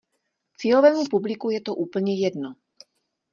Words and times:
Cílovému 0.57 1.03
publiku 1.09 1.49
je 1.49 1.61
to 1.61 1.75
úplně 1.75 2.19
jedno. 2.19 2.55